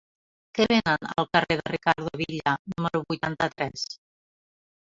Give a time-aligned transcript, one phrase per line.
[0.59, 3.87] Què venen al carrer de Ricardo Villa número vuitanta-tres?